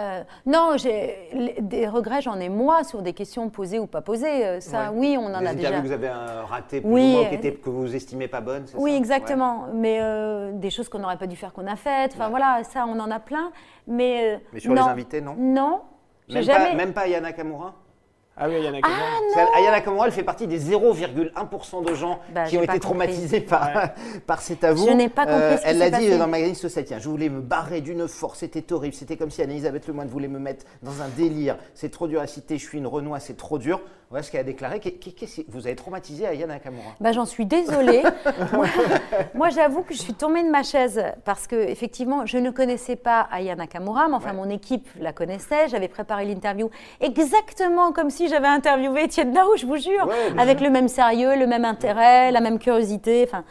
[0.00, 1.28] Euh, non, j'ai
[1.60, 4.46] des regrets, j'en ai moi sur des questions posées ou pas posées.
[4.46, 4.98] Euh, Ça, Ouais.
[4.98, 5.70] oui, on en Des a déjà.
[5.80, 8.40] que vous avez euh, ratées, plus Oui, ou moins, qui étaient- que vous estimez pas
[8.40, 8.96] bonnes, Oui, ça?
[8.96, 9.66] exactement.
[9.74, 12.12] Mais euh, des choses qu'on n'aurait pas dû faire qu'on a faites.
[12.14, 12.30] Enfin Ouais.
[12.30, 13.52] voilà, ça, on en a plein.
[13.86, 14.84] Mais, Mais sur non.
[14.84, 15.34] les invités, non?
[15.38, 15.80] Non.
[16.32, 16.70] Même, jamais.
[16.70, 17.74] pas, même pas Ayana Kamura
[18.42, 18.78] Ah oui, il y en a
[19.76, 22.80] Ah, Kamura, elle fait partie des 0,1% de gens Bah, qui ont été compris.
[22.80, 23.70] traumatisés par,
[24.26, 24.86] par cet avou.
[24.88, 26.18] Je n'ai pas compris ce qui Elle l'a dit passé.
[26.18, 26.94] dans le magazine Society.
[26.98, 28.94] Je voulais me barrer d'une force, c'était horrible.
[28.94, 31.56] C'était comme si Anne-Elisabeth Lemoine voulait me mettre dans un délire.
[31.74, 33.80] C'est trop dur à citer, je suis une Renoir, c'est trop dur.
[34.10, 34.80] Voilà ce qu'elle a déclaré.
[35.46, 38.02] Vous avez traumatisé Ayana Kamura Bah, j'en suis désolée.
[38.52, 38.66] moi,
[39.34, 42.96] moi, j'avoue que je suis tombée de ma chaise parce que effectivement, je ne connaissais
[42.96, 44.36] pas Aya Nakamura, mais enfin, Ouais.
[44.36, 45.68] mon équipe la connaissait.
[45.68, 46.70] J'avais préparé l'interview
[47.00, 51.36] exactement comme si j'avais interviewé Étienne Daou, je vous jure, Ouais, avec le même sérieux,
[51.36, 53.22] le même intérêt, la même curiosité.
[53.28, 53.44] Enfin,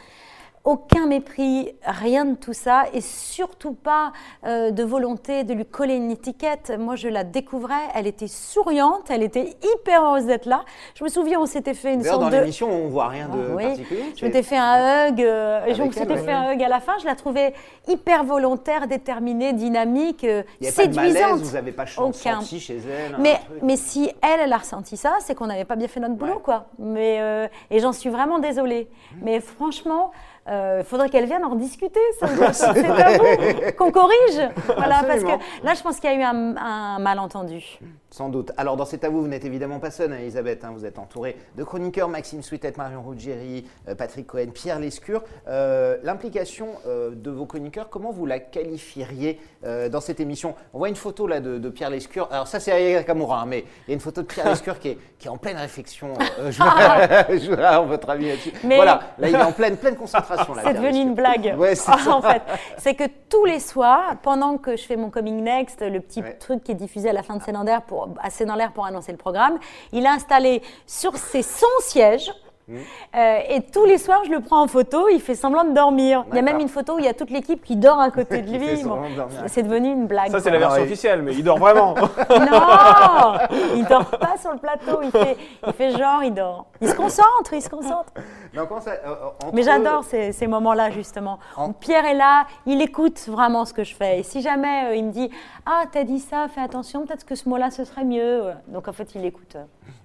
[0.64, 4.12] aucun mépris, rien de tout ça, et surtout pas
[4.46, 6.72] euh, de volonté de lui coller une étiquette.
[6.78, 10.64] Moi, je la découvrais, elle était souriante, elle était hyper heureuse d'être là.
[10.94, 12.40] Je me souviens, on s'était fait une D'ailleurs, dans sorte de...
[12.40, 13.64] l'émission, on voit rien de Ah oui.
[13.64, 14.04] particulier.
[14.14, 16.32] Je m'étais fait un hug, euh, je elle, fait ouais.
[16.32, 16.92] un hug à la fin.
[17.00, 17.54] Je la trouvais
[17.88, 21.22] hyper volontaire, déterminée, dynamique, euh, Il n'y a pas de séduisante.
[21.30, 23.16] malaise, vous n'avez pas senti chez elle
[23.62, 26.34] mais, si elle, elle a ressenti ça, c'est qu'on n'avait pas bien fait notre boulot,
[26.34, 26.40] Ouais.
[26.42, 26.66] quoi.
[26.78, 28.88] Mais, euh, et j'en suis vraiment désolée.
[29.22, 30.10] Mais franchement,
[30.50, 32.00] il faudrait qu'elle vienne en discuter.
[32.18, 32.26] ça.
[32.74, 34.40] C'est à vous qu'on corrige.
[34.66, 37.78] Voilà, parce que là, je pense qu'il y a eu un, un malentendu.
[38.12, 38.50] Sans doute.
[38.56, 40.64] Alors, dans cet avou, vous n'êtes évidemment pas seule, hein, Elisabeth.
[40.64, 40.72] hein.
[40.74, 45.22] vous êtes entourée de chroniqueurs Maxime Switet, Marion Ruggieri, euh, Patrick Cohen, Pierre Lescure.
[45.46, 50.56] Euh, L'implication euh, de vos chroniqueurs, comment vous la qualifieriez euh, dans cette émission?
[50.74, 52.26] On voit une photo là de, de Pierre Lescure.
[52.32, 54.80] Alors, ça, c'est Aya Kamura, hein, mais il y a une photo de Pierre Lescure
[54.80, 56.08] qui est, qui est en pleine réflexion.
[56.40, 58.52] Euh, je voudrais avoir votre avis là-dessus.
[58.64, 60.39] Mais- Voilà, là, il est en pleine, pleine concentration.
[60.64, 61.54] C'est devenu une blague.
[61.58, 62.42] Ouais, c'est en fait,
[62.78, 66.34] c'est que tous les soirs, pendant que je fais mon coming next, le petit Ouais.
[66.34, 69.18] truc qui est diffusé à la fin de l'air pour, à l'air pour annoncer le
[69.18, 69.58] programme,
[69.92, 72.30] il a installé sur ses son siège.
[72.70, 72.76] Mmh.
[73.16, 76.24] euh, et tous les soirs, je le prends en photo, il fait semblant de dormir.
[76.30, 78.10] Il y a même une photo où il y a toute l'équipe qui dort à
[78.10, 78.78] côté de lui.
[78.78, 79.40] semblant de dormir.
[79.48, 80.30] c'est devenu une blague.
[80.30, 81.94] Ça, c'est la version officielle, mais il dort vraiment.
[82.30, 83.38] Non
[83.74, 86.66] Il dort pas sur le plateau, il fait, il fait genre, il dort.
[86.80, 88.12] Il se concentre, il se concentre.
[88.52, 89.14] Mais ça, euh,
[89.52, 91.38] Mais j'adore ces, ces moments-là, justement.
[91.56, 94.20] En- Pierre est là, il écoute vraiment ce que je fais.
[94.20, 95.30] Et si jamais euh, il me dit
[95.66, 98.44] Ah, t'as dit ça, fais attention, peut-être que ce mot-là, ce serait mieux.
[98.68, 99.56] Donc en fait, il écoute.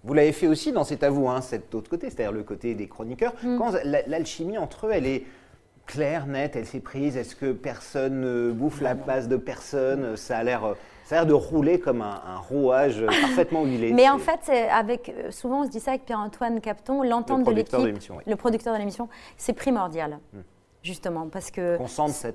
[0.05, 2.87] Vous l'avez fait aussi dans cet avou, hein, cet autre côté, c'est-à-dire le côté des
[2.87, 3.33] chroniqueurs.
[3.43, 3.57] Mm.
[3.57, 5.23] Quand la- l'alchimie entre eux, elle est
[5.87, 7.17] claire, nette, elle s'est prise.
[7.17, 10.73] Est-ce que personne ne bouffe la place de personne Ça a l'air, euh,
[11.05, 13.93] ça a l'air de rouler comme un, un rouage euh, parfaitement huilé.
[13.93, 17.39] Mais en fait, avec, euh, souvent on se dit ça avec Pierre-Antoine Capton, le l'entente
[17.39, 18.23] de producteur de l'équipe, oui.
[18.27, 20.19] le producteur de l'émission, c'est primordial,
[20.83, 21.77] justement, parce que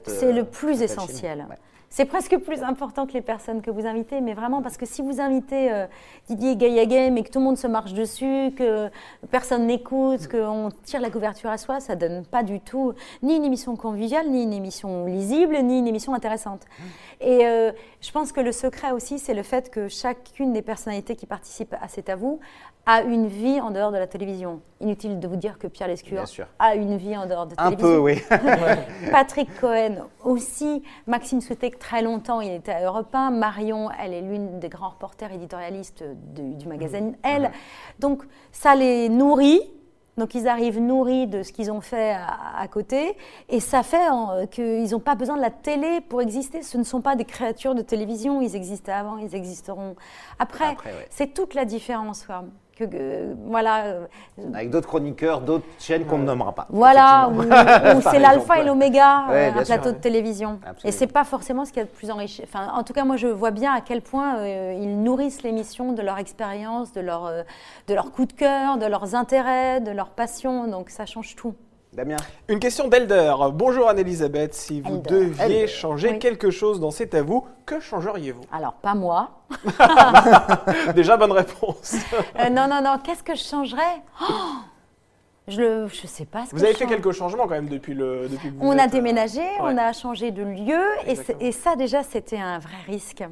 [0.06, 1.46] c'est euh, le plus essentiel.
[1.48, 1.56] Ouais.
[1.92, 5.02] C'est presque plus important que les personnes que vous invitez, mais vraiment parce que si
[5.02, 5.86] vous invitez euh,
[6.28, 8.88] Didier Gaillaguet, mais que tout le monde se marche dessus, que
[9.32, 13.44] personne n'écoute, qu'on tire la couverture à soi, ça donne pas du tout ni une
[13.44, 16.62] émission conviviale, ni une émission lisible, ni une émission intéressante.
[17.20, 21.16] Et euh, je pense que le secret aussi, c'est le fait que chacune des personnalités
[21.16, 22.38] qui participent à cet avou
[22.86, 24.60] a une vie en dehors de la télévision.
[24.80, 26.24] Inutile de vous dire que Pierre Lescure
[26.58, 27.94] a une vie en dehors de la Un télévision.
[27.94, 28.22] peu, oui.
[29.10, 34.20] Patrick Cohen aussi, Maxime Soutek très longtemps, il était à Europe 1, Marion, elle est
[34.20, 37.50] l'une des grands reporters éditorialistes de- du magazine Elle.
[37.98, 39.60] Donc ça les nourrit.
[40.16, 43.16] Donc ils arrivent nourris de ce qu'ils ont fait à, à côté
[43.48, 46.62] et ça fait en- qu'ils n'ont pas besoin de la télé pour exister.
[46.62, 49.94] Ce ne sont pas des créatures de télévision, ils existaient avant, ils existeront
[50.38, 50.66] après.
[50.66, 51.06] Après, ouais.
[51.10, 52.24] C'est toute la différence.
[52.26, 52.44] quoi.
[52.80, 54.06] Que, que- voilà, euh,
[54.54, 56.66] Avec d'autres chroniqueurs, d'autres chaînes qu'on ne nommera pas.
[56.70, 57.42] voilà, où,
[58.10, 60.58] c'est l'alpha et l'oméga, Ouais, euh, un sûr, plateau de télévision.
[60.64, 60.88] Absolument.
[60.88, 62.40] Et c'est pas forcément ce qui est le plus enrichi.
[62.42, 65.92] Enfin, en tout cas, moi, je vois bien à quel point euh, ils nourrissent l'émission
[65.92, 67.42] de leur expérience, de leur, euh,
[67.86, 70.66] de leur coup de cœur, de leurs intérêts, de leur passion.
[70.66, 71.54] Donc, ça change tout.
[71.92, 72.16] Damien
[72.48, 73.34] Une question d'Elder.
[73.52, 74.54] Bonjour Anne-Elisabeth.
[74.54, 75.10] Si vous Elder.
[75.10, 75.66] deviez Elder.
[75.66, 76.18] changer Oui.
[76.20, 78.42] quelque chose dans C'est à vous, que changeriez-vous?
[78.52, 79.30] Alors, pas moi.
[80.94, 81.96] Déjà, bonne réponse.
[82.38, 82.98] Euh, non, non, non.
[83.02, 84.02] Qu'est-ce que je changerais?
[84.22, 84.24] Oh
[85.48, 86.94] Je ne je sais pas ce Vous que avez je fait change.
[86.94, 89.74] quelques changements quand même depuis le depuis que vous On êtes, a euh, déménagé, on
[89.74, 89.78] ouais.
[89.80, 90.80] a changé de lieu
[91.40, 93.24] et, ça déjà c'était un vrai risque.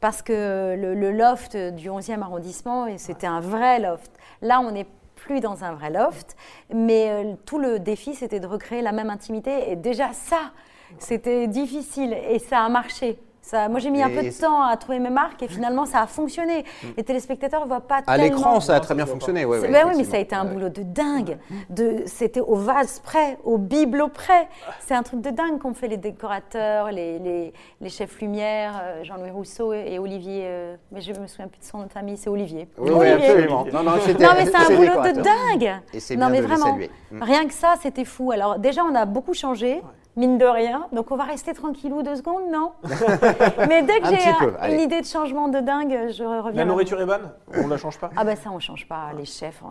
[0.00, 4.10] Parce que le, le loft du 11e arrondissement, et c'était un vrai loft.
[4.42, 4.86] Là, on n'est
[5.20, 6.36] plus dans un vrai loft,
[6.72, 9.70] mais euh, tout le défi c'était de recréer la même intimité.
[9.70, 10.52] Et déjà ça,
[10.98, 13.18] c'était difficile et ça a marché.
[13.50, 16.02] Ça, moi, j'ai mis un peu de temps à trouver mes marques et finalement, ça
[16.02, 16.64] a fonctionné.
[16.96, 18.22] Les téléspectateurs ne voient pas À tellement.
[18.22, 19.44] l'écran, ça a Non, très bien fonctionné.
[19.44, 21.36] ouais, ouais, ben oui, mais ça a été un boulot de dingue.
[21.68, 24.48] De, c'était au vase près, au bibelot près.
[24.78, 29.02] C'est un truc de dingue qu'ont fait les décorateurs, les, les, les chefs lumière, euh,
[29.02, 30.42] Jean-Louis Rousseau et, et Olivier.
[30.44, 32.68] euh, mais je me souviens plus de son nom de famille, c'est Olivier.
[32.78, 33.64] Oui, oui, absolument.
[33.72, 35.72] Non, non, Non, mais c'est un boulot de dingue.
[35.92, 36.66] Et c'est non, bien mais de les vraiment.
[36.74, 36.90] saluer.
[37.10, 37.22] Mm.
[37.24, 38.30] Rien que ça, c'était fou.
[38.30, 39.82] Alors, déjà, on a beaucoup changé,
[40.16, 40.86] mine de rien.
[40.92, 42.72] Donc, on va rester tranquillou deux secondes, non
[43.68, 44.74] Mais dès que Un j'ai allez.
[44.74, 46.52] une idée de changement de dingue, je reviens.
[46.60, 49.12] La nourriture est bonne On la change pas Ah ben ça, on change pas.
[49.16, 49.68] Les chefs, euh,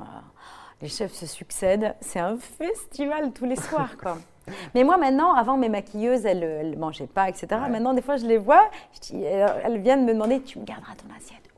[0.81, 1.95] les chefs se succèdent.
[2.01, 4.17] C'est un festival tous les soirs, quoi.
[4.73, 7.47] Mais moi, maintenant, avant, mes maquilleuses, elles ne mangeaient pas, etc.
[7.69, 10.63] Maintenant, des fois, je les vois, je dis- elles elles viennent me demander, tu me
[10.65, 11.48] garderas ton assiette?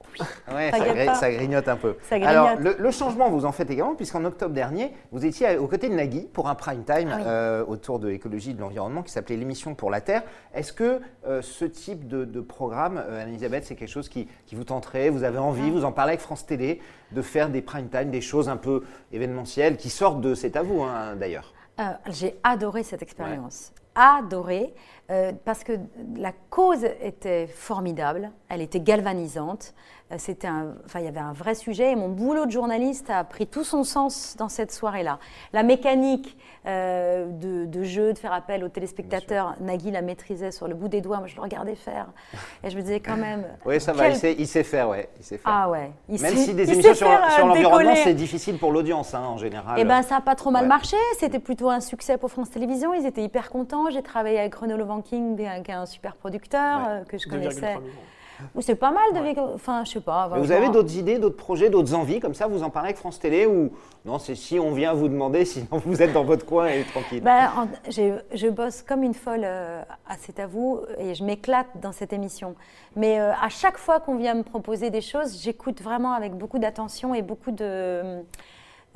[0.54, 0.72] Ouais,
[1.16, 1.96] ça, grignote un peu.
[2.10, 2.30] Ça grignote.
[2.30, 5.90] Alors, le, le changement, vous en faites également, puisqu'en octobre dernier, vous étiez aux côtés
[5.90, 7.24] de Nagui pour un prime time Ah oui.
[7.26, 10.24] euh, autour de l'écologie et de l'environnement qui s'appelait l'émission pour la Terre.
[10.54, 14.56] Est-ce que euh, ce type de, de programme, euh, Anne-Elisabeth, c'est quelque chose qui, qui
[14.56, 15.72] vous tenterait Vous avez envie, Ah.
[15.72, 18.84] vous en parlez avec France Télé, de faire des prime time, des choses un peu
[19.12, 21.54] événementielles qui sortent de C'est à vous, hein, d'ailleurs
[22.10, 23.74] J'ai adoré cette expérience.
[23.96, 24.74] Adoré,
[25.10, 25.74] euh, parce que
[26.16, 29.74] la cause était formidable, elle était galvanisante.
[30.12, 33.10] euh, C'était un, enfin, il y avait un vrai sujet et mon boulot de journaliste
[33.10, 35.20] a pris tout son sens dans cette soirée-là.
[35.52, 40.68] La mécanique euh, de, de jeu, de faire appel aux téléspectateurs, Nagui la maîtrisait sur
[40.70, 42.08] le bout des doigts, moi je le regardais faire
[42.64, 43.46] et je me disais quand même.
[43.66, 45.10] Oui, ça va, il sait, il sait faire, ouais.
[45.20, 45.52] Il sait faire.
[45.54, 45.92] Ah ouais.
[46.08, 47.00] il Même sait- si des il émissions sait
[47.36, 49.76] sur, l'environnement, c'est difficile pour l'audience, hein, en général.
[49.80, 50.68] Eh ben, ça n'a pas trop mal Ouais.
[50.70, 50.96] marché.
[51.20, 52.94] C'était plutôt un succès pour France Télévisions.
[52.94, 53.81] Ils étaient hyper contents.
[53.90, 56.86] J'ai travaillé avec Renaud Levanking, qui est un super producteur Ouais.
[56.90, 57.78] euh, que je 2,3 connaissais.
[58.60, 59.20] c'est pas mal de.
[59.20, 60.28] vécu- Enfin, je sais pas.
[60.34, 62.98] Mais vous avez d'autres idées, d'autres projets, d'autres envies comme ça Vous en parlez avec
[62.98, 63.72] France Télé ou
[64.04, 67.22] non C'est si on vient vous demander, sinon vous êtes dans votre coin et tranquille.
[67.22, 71.68] Ben, en- je bosse comme une folle euh, à C'est à vous et je m'éclate
[71.82, 72.56] dans cette émission.
[72.96, 76.58] Mais euh, à chaque fois qu'on vient me proposer des choses, j'écoute vraiment avec beaucoup
[76.60, 78.24] d'attention et beaucoup de.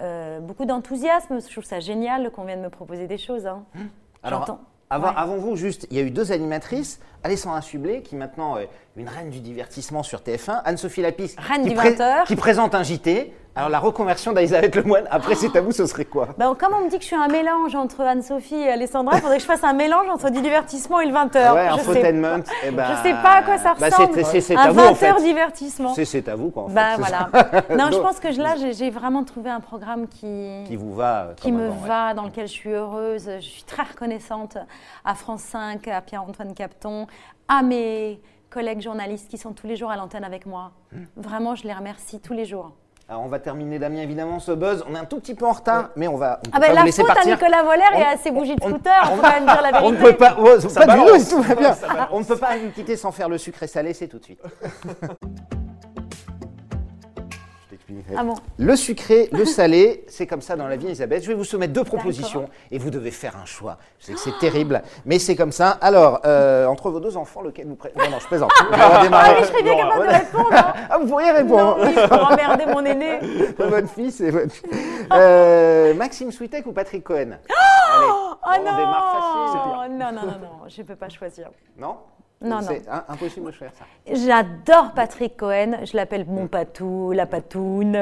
[0.02, 1.40] euh, beaucoup d'enthousiasme.
[1.40, 3.46] Je trouve ça génial qu'on vienne me proposer des choses.
[3.46, 3.64] hein.
[4.24, 4.60] Alors, J'entends.
[4.90, 5.14] Avant, Ouais.
[5.18, 9.08] avant vous, juste, il y a eu deux animatrices, Alessandra Sublet, qui maintenant est une
[9.10, 12.26] reine du divertissement sur TF1, Anne-Sophie Lapis, Reine qui, du 20h.
[12.26, 13.34] qui présente un JT.
[13.58, 16.28] Alors la reconversion d'Elisabeth Lemoine, après c'est à vous, ce serait quoi?
[16.38, 19.22] Ben, comme on me dit que je suis un mélange entre Anne-Sophie et Alessandra, il
[19.22, 21.30] faudrait que je fasse un mélange entre du divertissement et le 20h.
[21.38, 22.44] Ah Ouais, je, sais, infotainment.
[22.66, 24.14] eh ben, sais pas à quoi ça bah, ressemble.
[24.16, 25.10] c'est- c'est- c'est un à vous, en fait.
[25.10, 25.94] 20h divertissement.
[25.94, 26.64] C'est à vous, quoi.
[26.64, 27.30] En Ben fait, voilà.
[27.78, 31.28] non, je pense que je- là, j'ai vraiment trouvé un programme qui, Qui vous va
[31.28, 31.88] euh, qui me avant, ouais.
[31.88, 33.30] va, dans lequel je suis heureuse.
[33.38, 34.58] Je suis très reconnaissante
[35.06, 37.08] à France 5, à Pierre-Antoine Capton,
[37.48, 40.72] à mes collègues journalistes qui sont tous les jours à l'antenne avec moi.
[40.92, 41.04] Hmm.
[41.16, 42.74] Vraiment, je les remercie tous les jours.
[43.08, 44.84] Alors on va terminer, Damien, évidemment, ce buzz.
[44.90, 46.76] On est un tout petit peu en retard, mais on va on Ah ben vous
[46.76, 47.36] la laisser faute à partir.
[47.36, 49.72] Nicolas Voller et On- à ses bougies de on- scooter, faut quand même dire la
[49.72, 49.80] vérité.
[49.88, 51.76] On ne peut pas, ouais, Ça pas du tout, tout va bien.
[52.12, 54.42] On ne peut pas nous quitter sans faire le sucré salé, c'est tout de suite.
[58.16, 61.24] Ah bon Le sucré, le salé, c'est comme ça dans la vie, Elisabeth.
[61.24, 63.78] Je vais vous soumettre deux propositions et vous devez faire un choix.
[64.00, 65.72] Je sais que c'est terrible, mais c'est comme ça.
[65.82, 68.52] Alors, euh, entre vos deux enfants, lequel vous préférez Non, non, je plaisante.
[68.74, 70.50] Ah oui, je serais bien capable de répondre.
[70.52, 70.74] hein.
[70.90, 72.32] Ah, vous pourriez Non, répondre.
[72.32, 73.20] emmerder mon aîné.
[73.58, 74.70] votre fils et votre fille.
[75.12, 77.32] Euh, Maxime Switek ou Patrick Cohen?
[77.32, 79.98] Allez, Oh on démarre facile.
[79.98, 81.50] non Non, non, non, non, je ne peux pas choisir.
[81.78, 81.98] Non?
[82.42, 83.86] Non, C'est impossible de faire ça.
[84.14, 87.98] J'adore Patrick Cohen, je l'appelle mon patou, la patoune.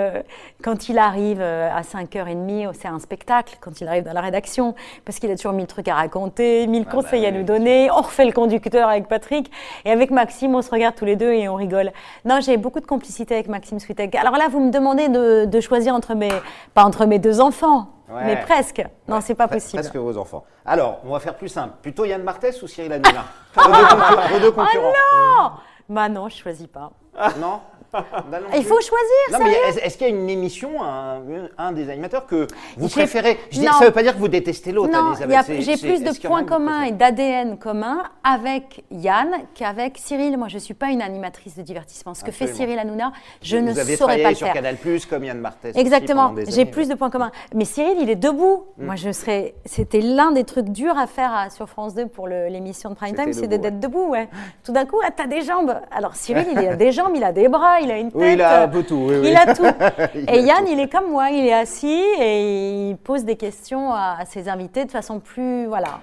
[0.63, 4.73] Quand il arrive euh, à 5h30, c'est un spectacle, quand il arrive dans la rédaction,
[5.05, 7.43] parce qu'il a toujours mille trucs à raconter, mille Ah conseils bah à oui, nous
[7.43, 7.91] donner.
[7.91, 9.51] On refait le conducteur avec Patrick,
[9.85, 11.91] et avec Maxime, on se regarde tous les deux et on rigole.
[12.25, 14.15] Non, j'ai beaucoup de complicité avec Maxime Switek.
[14.15, 16.31] Alors là, vous me demandez de, de choisir entre mes,
[16.73, 18.25] pas entre mes deux enfants, Ouais.
[18.25, 18.83] mais presque.
[19.07, 19.81] Non, c'est pas pre- possible.
[19.81, 20.43] Presque vos enfants.
[20.65, 21.75] Alors, on va faire plus simple.
[21.81, 23.23] Plutôt Yann Barthès ou Cyril Hanouna
[23.55, 24.93] vos, deux deux concurrents.
[25.37, 25.47] Oh
[25.89, 26.91] Bah non, je choisis pas.
[27.15, 27.59] Non non?
[28.55, 28.63] Il plus.
[28.63, 29.31] faut choisir.
[29.31, 31.21] Non, mais est-ce qu'il y a une émission, un,
[31.57, 33.37] un des animateurs que vous préférez?
[33.51, 33.73] Je dis, Non.
[33.73, 36.43] Ça ne veut pas dire que vous détestez l'autre, Non, il j'ai plus de points
[36.43, 40.37] communs et d'ADN communs avec Yann qu'avec Cyril.
[40.37, 42.13] Moi, je ne suis pas une animatrice de divertissement.
[42.13, 42.47] Ce que fait.
[42.47, 44.55] Cyril Hanouna, je Vous ne avez saurais pas le sur faire.
[44.55, 44.77] Canal+,
[45.09, 45.75] comme Yann Martès.
[45.75, 47.31] Exactement, j'ai plus de points communs.
[47.53, 48.65] Mais Cyril, il est debout.
[48.77, 48.85] Mm.
[48.85, 49.55] Moi, je serais.
[49.65, 53.15] C'était l'un des trucs durs à faire à- sur France 2 pour l'émission de prime
[53.15, 54.07] time, c'est d'être debout.
[54.09, 54.27] Ouais.
[54.63, 55.75] Tout d'un coup, ah, t'as des jambes.
[55.91, 58.21] Alors Cyril, il a des jambes, il a des bras, il a une tête.
[58.21, 58.95] Oui, il a un peu tout.
[59.09, 59.29] oui, oui.
[59.29, 59.63] Il a tout.
[60.15, 60.71] Il Et a Yann, tout.
[60.71, 64.49] il est comme moi, il est assis et il pose des questions à, à ses
[64.49, 65.99] invités de façon plus, voilà,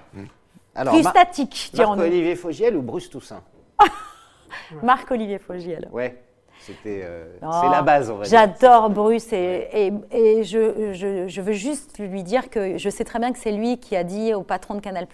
[0.75, 1.71] Alors, plus Mar- statique.
[1.77, 3.41] Marc-Olivier Fogiel ou Bruce Toussaint
[4.83, 5.89] Marc-Olivier Fogiel.
[5.91, 6.21] Ouais,
[6.61, 8.39] c'était, euh, Oh, c'est la base, on va dire.
[8.39, 13.03] J'adore Bruce et, et, et je, je, je veux juste lui dire que je sais
[13.03, 15.07] très bien que c'est lui qui a dit au patron de Canal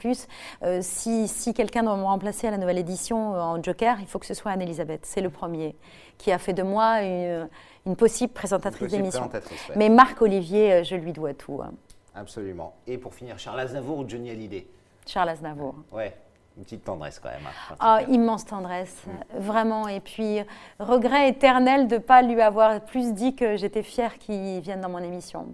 [0.63, 4.07] euh, si, si quelqu'un doit me remplacer à la nouvelle édition euh, en Joker, il
[4.07, 5.05] faut que ce soit Anne-Elisabeth.
[5.05, 5.75] C'est le premier
[6.17, 7.47] qui a fait de moi une,
[7.85, 9.29] une possible présentatrice d'émission.
[9.33, 9.41] ouais.
[9.75, 11.61] Mais Marc-Olivier, euh, je lui dois tout.
[11.63, 11.71] hein.
[12.15, 12.73] Absolument.
[12.87, 14.67] Et pour finir, Charles Aznavour ou Johnny Hallyday?
[15.05, 15.75] Charles Aznavour.
[15.91, 16.13] Ouais,
[16.57, 17.45] une petite tendresse quand même.
[17.45, 19.03] hein, Ah, immense tendresse,
[19.37, 19.87] vraiment.
[19.87, 20.39] Et puis,
[20.79, 24.89] regret éternel de ne pas lui avoir plus dit que j'étais fière qu'il vienne dans
[24.89, 25.47] mon émission.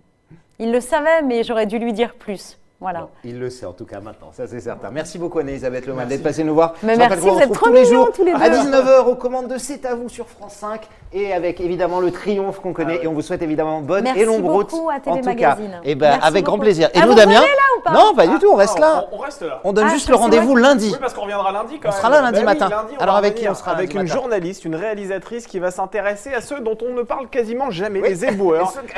[0.59, 2.57] Il le savait, mais j'aurais dû lui dire plus.
[2.83, 2.99] Voilà.
[2.99, 4.89] Bon, il le sait en tout cas maintenant, ça c'est certain.
[4.91, 6.73] Merci beaucoup Anne-Elisabeth Lemal d'être passée nous voir.
[6.83, 8.57] Mais merci, vous êtes trop tous les mignons, jours tous les à deux.
[8.57, 10.81] 19h aux commandes de C'est à vous sur France 5
[11.13, 14.25] et avec évidemment le triomphe qu'on connaît et on vous souhaite évidemment bonne Merci et
[14.25, 14.69] longue route.
[14.71, 16.89] beaucoup à en tout cas, et ben Merci avec grand plaisir.
[16.93, 17.45] Et Ah, nous vous Damien là
[17.77, 19.05] ou pas Non, pas du tout, on reste Ah, là.
[19.13, 19.61] On, on reste là.
[19.63, 20.89] On donne Ah, juste le rendez-vous lundi.
[20.91, 21.97] Oui, parce qu'on reviendra lundi quand On même.
[22.01, 22.67] sera là lundi Ben oui, matin.
[22.69, 26.33] lundi, on Alors avec qui on sera Avec une journaliste, une réalisatrice qui va s'intéresser
[26.33, 28.73] à ceux dont on ne parle quasiment jamais, les éboueurs.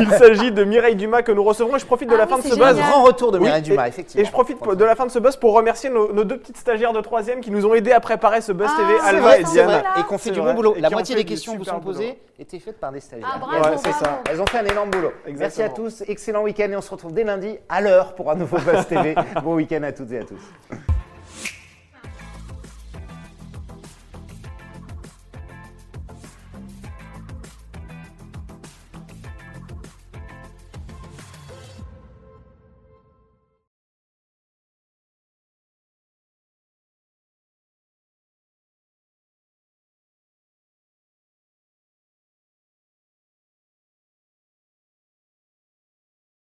[0.00, 2.36] Il s'agit de Mireille Dumas que nous recevrons et je profite de Ah la fin
[2.38, 2.57] de ce.
[2.58, 2.76] Buzz.
[2.76, 4.22] Grand retour de Oui, Mireille et- Dumas, effectivement.
[4.22, 6.56] Et je profite de la fin de ce buzz pour remercier nos, nos deux petites
[6.56, 8.76] stagiaires de troisième qui nous ont aidés à préparer ce buzz Ah,
[9.08, 9.66] TV, vrai, et Diane.
[9.66, 9.82] vrai.
[9.98, 10.50] Et qu'on fait du vrai.
[10.50, 10.74] bon boulot.
[10.76, 13.40] Et La moitié des questions vous sont posées étaient faites par des stagiaires.
[13.50, 14.20] Ah, c'est ça.
[14.30, 15.12] Elles ont fait un énorme boulot.
[15.36, 18.34] Merci à tous, excellent week-end et on se retrouve dès lundi à l'heure pour un
[18.34, 19.14] nouveau Buzz TV.
[19.42, 20.87] bon week-end à toutes et à tous.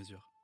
[0.00, 0.39] mesure.